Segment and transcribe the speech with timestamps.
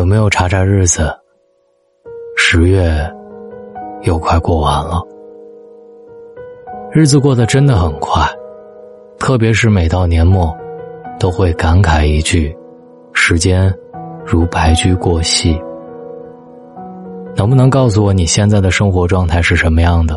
[0.00, 1.14] 有没有查查日子？
[2.34, 2.90] 十月
[4.00, 4.98] 又快过完了，
[6.90, 8.26] 日子过得真的很快，
[9.18, 10.56] 特别是每到年末，
[11.18, 12.56] 都会感慨一句
[13.12, 13.70] ：“时间
[14.24, 15.60] 如白驹过隙。”
[17.36, 20.16] 能不能告诉我你现在的生活状态是什么样的？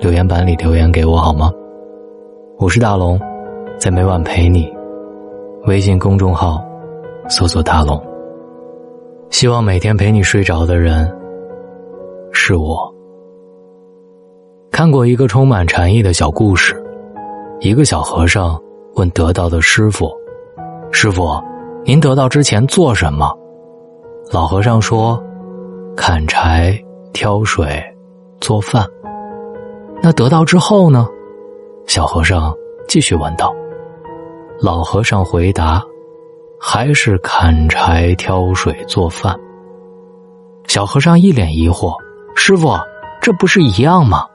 [0.00, 1.52] 留言板里留言给我好吗？
[2.58, 3.16] 我是大龙，
[3.78, 4.68] 在每晚陪你。
[5.66, 6.60] 微信公众号
[7.28, 7.96] 搜索“大龙”。
[9.30, 11.10] 希望每天陪你睡着的人
[12.32, 12.92] 是我。
[14.70, 16.80] 看过一个充满禅意的小故事，
[17.60, 18.60] 一个小和尚
[18.94, 20.10] 问得道的师傅
[20.90, 21.40] ：“师傅，
[21.84, 23.32] 您得道之前做什么？”
[24.32, 25.22] 老和尚说
[25.96, 26.78] ：“砍柴、
[27.12, 27.82] 挑水、
[28.40, 28.84] 做饭。”
[30.02, 31.06] 那得道之后呢？
[31.86, 32.54] 小和尚
[32.86, 33.52] 继续问道。
[34.60, 35.82] 老和尚回答。
[36.60, 39.34] 还是砍柴、挑水、做饭。
[40.66, 41.96] 小和尚一脸疑惑
[42.36, 42.76] ：“师傅，
[43.20, 44.26] 这不是一样吗？”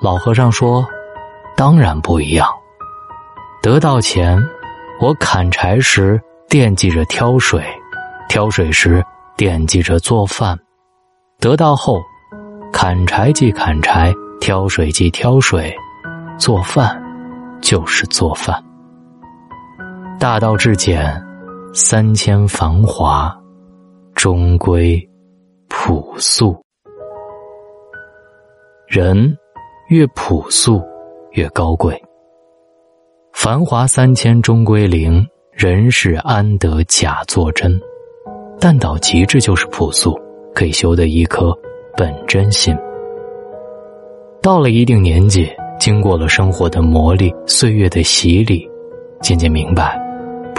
[0.00, 0.86] 老和尚说
[1.56, 2.48] ：“当然不一样。
[3.62, 4.42] 得到前，
[5.00, 7.64] 我砍柴时惦记着挑水，
[8.28, 9.04] 挑水时
[9.36, 10.56] 惦记着做饭；
[11.40, 12.00] 得到后，
[12.72, 15.74] 砍柴即砍柴，挑水即挑水，
[16.38, 17.02] 做饭
[17.60, 18.62] 就是做饭。”
[20.24, 21.04] 大道至简，
[21.74, 23.30] 三千繁华，
[24.14, 24.98] 终归
[25.68, 26.56] 朴素。
[28.88, 29.36] 人
[29.90, 30.82] 越朴素，
[31.32, 32.02] 越高贵。
[33.34, 37.78] 繁华三千终归零，人世安得假作真？
[38.58, 40.18] 但到极致就是朴素，
[40.54, 41.54] 可以修得一颗
[41.98, 42.74] 本真心。
[44.40, 48.66] 到了一定年纪，经过了生活的磨砺、岁月的洗礼，
[49.20, 50.02] 渐渐明白。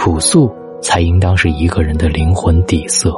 [0.06, 0.48] 朴素
[0.80, 3.12] 才应当是一个人的灵魂底色。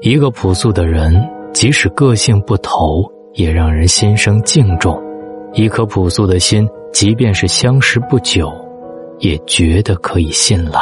[0.00, 1.14] 一个朴素的人，
[1.52, 4.98] 即使个性不投，也让人心生敬重；
[5.52, 8.50] 一颗朴素的心，即便是相识不久，
[9.18, 10.80] 也觉得可以信赖。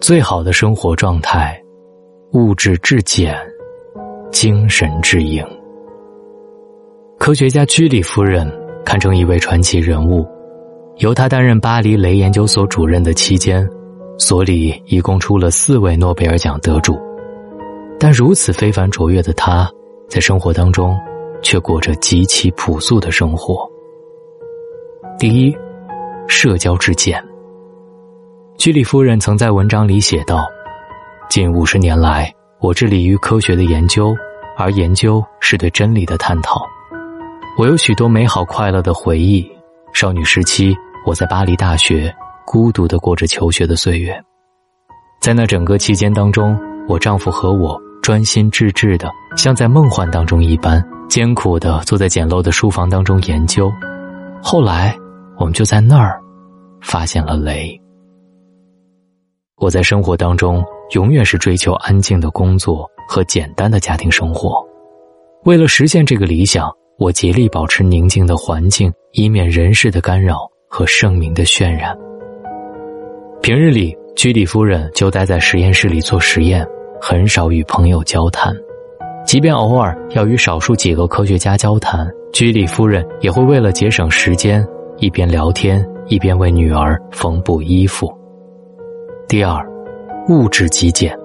[0.00, 1.60] 最好的生活状态，
[2.32, 3.34] 物质至简，
[4.30, 5.44] 精神至盈。
[7.18, 8.48] 科学家居里夫人
[8.84, 10.24] 堪称一位传奇人物。
[10.98, 13.68] 由他担任巴黎雷研究所主任的期间，
[14.18, 16.98] 所里一共出了四位诺贝尔奖得主，
[18.00, 19.70] 但如此非凡卓越的他，
[20.08, 20.98] 在生活当中
[21.40, 23.64] 却过着极其朴素的生活。
[25.20, 25.56] 第一，
[26.26, 27.24] 社交之简。
[28.56, 30.48] 居里夫人曾在文章里写道
[31.30, 34.12] ：“近五十年来，我致力于科学的研究，
[34.56, 36.66] 而研究是对真理的探讨。
[37.56, 39.48] 我有许多美好快乐的回忆，
[39.92, 40.76] 少女时期。”
[41.08, 42.14] 我在巴黎大学
[42.44, 44.14] 孤独的过着求学的岁月，
[45.22, 46.54] 在那整个期间当中，
[46.86, 53.72] 我丈夫和我专心致志的，像在梦幻当中一般，艰苦的坐在简陋的书房当中研究。
[54.42, 54.94] 后来，
[55.38, 56.20] 我们就在那儿
[56.82, 57.74] 发现了雷。
[59.56, 64.62] 我在生活当中永远是追求安静的工作和简单的家庭生活，
[65.44, 70.46] 为了实现这个理想，我竭力保持宁静的环境，以免人事的干扰。
[70.68, 71.96] 和盛名的渲染。
[73.42, 76.66] 平日里，居里夫人就待在实验室里做实验，
[77.00, 78.54] 很少与朋友交谈。
[79.24, 84.66] 即便偶尔要与少数几个科学家交谈，居里夫人也会为了节省时间，
[84.98, 88.12] 一边聊天一边为女儿缝补衣服。
[89.28, 89.62] 第二，
[90.28, 91.18] 物质极简。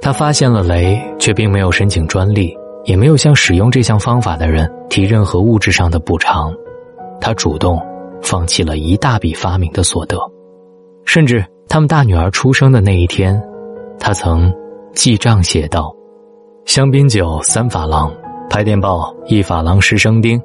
[0.00, 6.54] 他发现了雷，却并没有申请专利，也没有向使用这项方法的人提任何物质上的补偿。
[7.20, 7.80] 他主动
[8.22, 10.18] 放弃了一大笔发明的所得，
[11.04, 13.40] 甚至他们大女儿出生的那一天，
[13.98, 14.52] 他曾
[14.94, 15.94] 记账写道
[16.66, 18.12] ：“香槟酒三法郎，
[18.48, 20.40] 拍电报一法郎十升丁，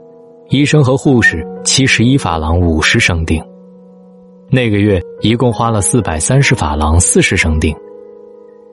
[0.50, 3.44] 医生和护士七十一法郎五十升丁。”
[4.50, 7.76] 那个月一共花了四百三十法郎四十升丁。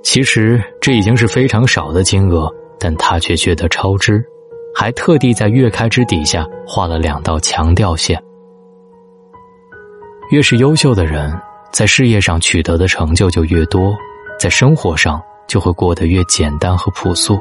[0.03, 4.25] 其实这已经是非常少的金额，但他却觉得超支。
[4.75, 8.23] 还特地在月开支底下画了两道强调线。
[10.31, 11.33] 越是优秀的人，
[11.73, 13.93] 在事业上取得的成就就越多，
[14.39, 17.39] 在生活上就会过得越简单和朴素，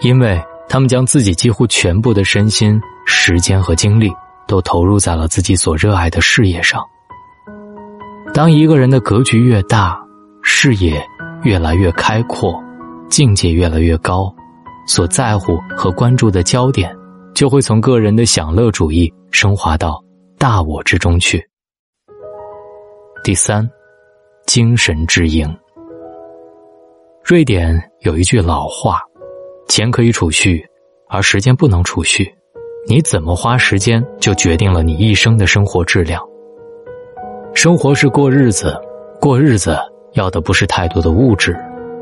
[0.00, 4.10] 因为他们将自己几乎全部的身心、时间和精力
[4.46, 6.82] 都投入在了自己所热爱的事业上。
[8.32, 9.98] 当一个人的格局越大，
[10.42, 11.02] 视野
[11.42, 12.58] 越来越开阔，
[13.08, 14.34] 境界越来越高。
[14.88, 16.96] 所在乎和关注的焦点，
[17.34, 20.02] 就会从个人的享乐主义升华到
[20.38, 21.46] 大我之中去。
[23.22, 23.68] 第三，
[24.46, 25.46] 精神之营。
[27.22, 29.02] 瑞典有一句老话
[29.68, 30.66] ：“钱可以储蓄，
[31.10, 32.26] 而时间不能储蓄。
[32.88, 36.26] 你怎么花时间，就决定了你一生的生活质量。
[37.52, 38.74] 生活是过日子，
[39.20, 39.76] 过日子
[40.14, 41.54] 要的不是太多的物质，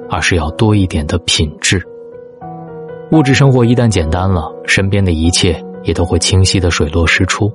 [0.08, 1.84] 而是要多一点的品质。
[3.12, 7.50] 物质生活一旦简单了，身边的一切也都会清晰的水落石出。”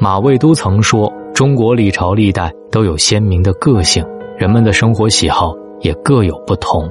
[0.00, 4.04] 马未都曾说：“中国历朝历代都有鲜明的个性，
[4.36, 6.86] 人们的生活喜好。”也各有不同。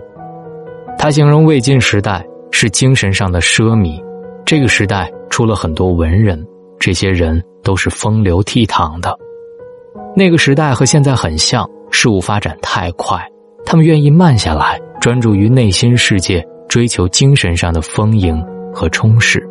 [0.97, 4.03] 他形容魏晋时代是精神上的奢靡，
[4.43, 6.43] 这个时代出了很多文人，
[6.79, 9.15] 这些人都是风流倜傥的。
[10.15, 13.23] 那个时代和现在很像，事物发展太快，
[13.63, 18.41] 他们愿意慢下来，专注于内心世界，追求精神上的丰盈
[18.73, 19.45] 和充实。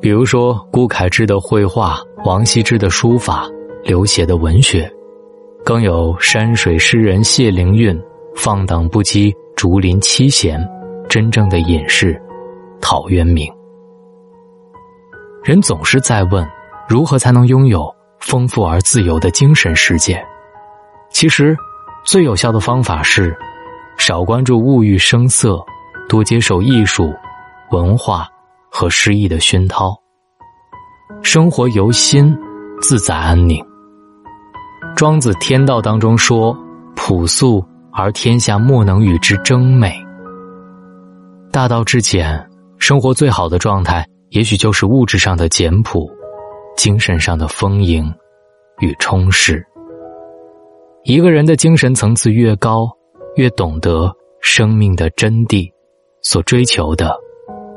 [0.00, 3.46] 比如说，顾恺之的绘画，王羲之的书法，
[3.82, 4.88] 刘勰的文学，
[5.64, 8.00] 更有山水诗人谢灵运。
[8.36, 10.64] 放荡不羁，竹林七贤，
[11.08, 12.18] 真正的隐士
[12.80, 13.52] 陶渊明。
[15.42, 16.48] 人总是在问，
[16.88, 20.24] 如何才能拥有丰富而自由的精神世界？
[21.10, 21.56] 其实，
[22.04, 23.36] 最有效的方法是
[23.98, 25.62] 少关注物欲声色，
[26.10, 27.14] 多接受艺术、
[27.70, 28.26] 文化
[28.68, 29.96] 和诗意的熏陶。
[31.22, 32.36] 生活由心，
[32.82, 33.64] 自在安宁。
[34.96, 36.54] 庄子《天道》当中说
[36.96, 39.92] ：“朴素。”而天下莫能与之争美。
[41.50, 42.48] 大道至简，
[42.78, 46.08] 生活最好的状态，也许就是物质上的简朴，
[46.76, 48.08] 精神上的丰盈
[48.78, 49.60] 与充实。
[51.02, 52.88] 一个人的精神层次越高，
[53.34, 54.08] 越懂得
[54.40, 55.68] 生命的真谛，
[56.22, 57.14] 所追求的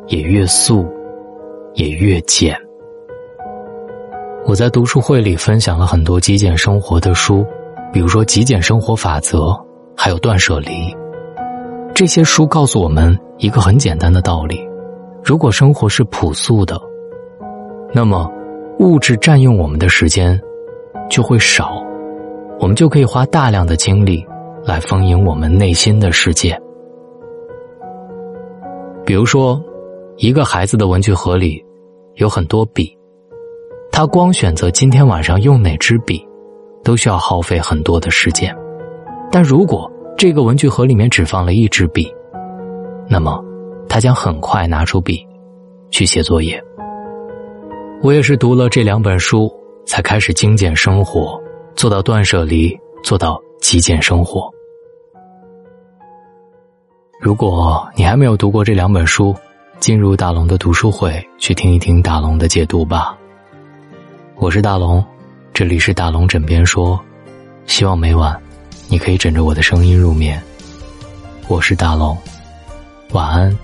[0.07, 0.85] 也越素，
[1.73, 2.55] 也越简。
[4.45, 7.45] 我在读书会里分享了很多极简生活的书，
[7.91, 9.39] 比如说《极简生活法则》。
[9.95, 10.93] 还有断舍离，
[11.93, 14.67] 这些书告诉我们一个很简单的道理：
[15.23, 16.81] 如果生活是朴素的，
[17.93, 18.27] 那么
[18.79, 20.37] 物质占用我们的时间
[21.11, 21.83] 就会少，
[22.59, 24.25] 我们就可以花大量的精力
[24.65, 26.59] 来丰盈我们内心的世界。
[29.05, 29.61] 比如说，
[30.17, 31.63] 一个孩子的文具盒里
[32.15, 32.97] 有很多笔，
[33.91, 36.25] 他光选择今天晚上用哪支笔，
[36.83, 38.55] 都需要耗费很多的时间。
[39.31, 42.07] 但如果这个文具盒里面只放了一支笔，
[43.09, 43.43] 那么
[43.89, 45.25] 他将很快拿出笔
[45.89, 46.63] 去写作业。
[48.01, 49.51] 我也是读了这两本书，
[49.85, 51.41] 才开始精简生活，
[51.75, 54.52] 做到断舍离，做到极简生活。
[57.23, 59.33] 如果你还没有读过这两本书，
[59.79, 63.17] 进入大龙的读书会去听一听大龙的解读吧。
[64.35, 65.01] 我是大龙，
[65.53, 66.99] 这里是大龙枕边说，
[67.65, 68.37] 希望每晚。
[68.89, 70.43] 你可以枕着我的声音入眠。
[71.47, 72.17] 我是大龙，
[73.13, 73.57] 晚安，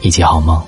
[0.00, 0.58] 一起好梦。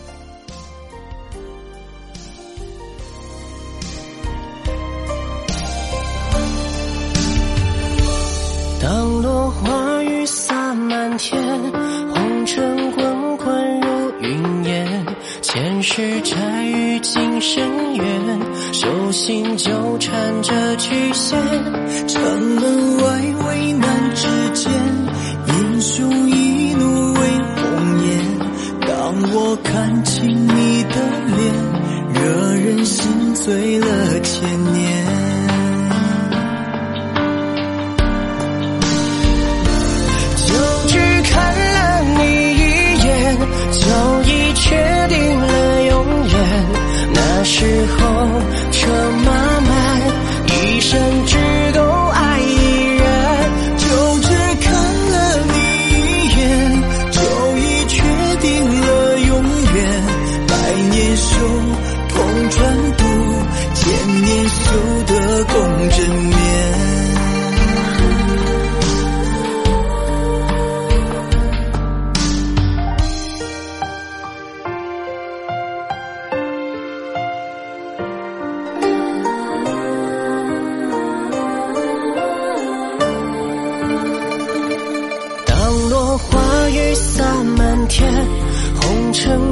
[15.82, 18.07] 是柴与今生缘，
[18.73, 21.37] 手心纠缠着曲线，
[22.07, 23.32] 城门外。
[47.62, 49.12] 时候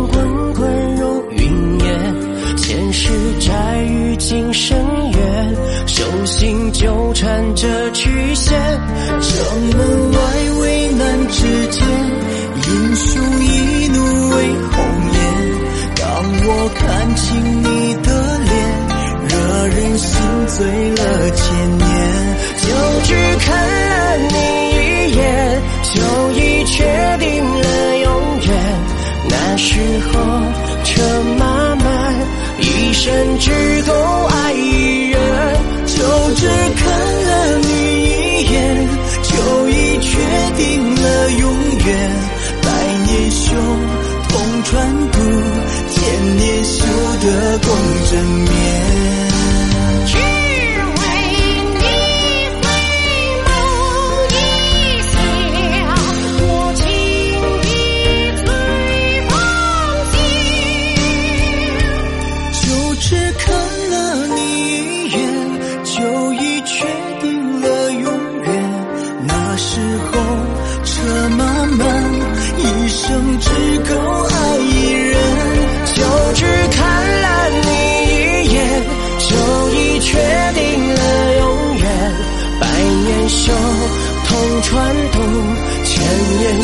[0.09, 3.09] 滚滚如云烟，前世
[3.41, 4.77] 债与今生
[5.11, 8.59] 缘，手心纠缠着曲线，
[9.21, 10.19] 城门外
[10.61, 11.87] 危难之间，
[12.69, 14.37] 英雄一怒为
[14.71, 14.79] 红
[15.13, 15.19] 颜。
[15.97, 16.05] 当
[16.47, 18.09] 我看清你的
[18.45, 18.51] 脸，
[19.29, 19.33] 惹
[19.69, 20.11] 人心
[20.47, 21.31] 醉了
[47.63, 48.90] 共枕眠。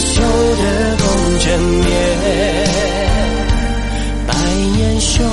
[0.07, 1.05] 修得共
[1.41, 1.91] 枕眠，
[4.27, 4.31] 百
[4.77, 5.25] 年修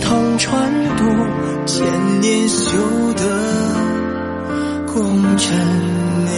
[0.00, 1.02] 同船渡，
[1.66, 1.84] 千
[2.20, 2.78] 年修
[3.14, 3.20] 得
[4.86, 5.50] 共枕
[6.24, 6.32] 眠。